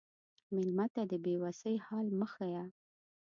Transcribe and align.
مېلمه 0.53 0.85
ته 0.93 1.01
د 1.11 1.13
بې 1.23 1.35
وسی 1.43 1.75
حال 1.85 2.07
مه 2.19 2.27
ښیه. 2.33 2.63